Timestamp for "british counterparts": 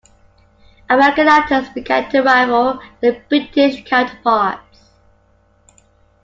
3.29-4.79